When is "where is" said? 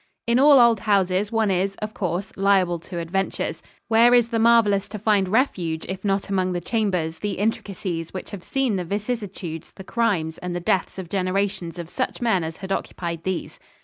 3.87-4.29